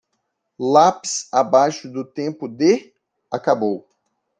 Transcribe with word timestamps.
Lápis 0.57 1.27
abaixo 1.31 1.87
do 1.87 2.03
tempo 2.03 2.47
de? 2.47 2.91
acabou. 3.31 3.87